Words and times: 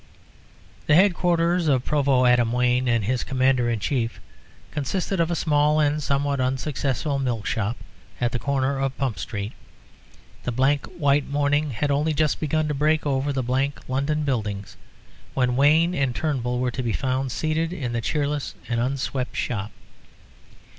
The 0.87 0.95
headquarters 0.95 1.67
of 1.67 1.85
Provost 1.85 2.27
Adam 2.27 2.51
Wayne 2.51 2.87
and 2.87 3.05
his 3.05 3.23
Commander 3.23 3.69
in 3.69 3.79
Chief 3.79 4.19
consisted 4.71 5.19
of 5.19 5.29
a 5.29 5.35
small 5.35 5.79
and 5.79 6.01
somewhat 6.01 6.41
unsuccessful 6.41 7.19
milk 7.19 7.45
shop 7.45 7.77
at 8.19 8.31
the 8.31 8.39
corner 8.39 8.79
of 8.79 8.97
Pump 8.97 9.19
Street. 9.19 9.51
The 10.41 10.51
blank 10.51 10.87
white 10.87 11.27
morning 11.29 11.69
had 11.69 11.91
only 11.91 12.15
just 12.15 12.39
begun 12.39 12.67
to 12.67 12.73
break 12.73 13.05
over 13.05 13.31
the 13.31 13.43
blank 13.43 13.79
London 13.87 14.23
buildings 14.23 14.75
when 15.35 15.55
Wayne 15.55 15.93
and 15.93 16.15
Turnbull 16.15 16.57
were 16.57 16.71
to 16.71 16.81
be 16.81 16.93
found 16.93 17.31
seated 17.31 17.71
in 17.71 17.93
the 17.93 18.01
cheerless 18.01 18.55
and 18.67 18.79
unswept 18.79 19.35
shop. 19.37 19.71